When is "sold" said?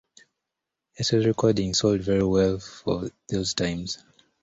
1.77-2.01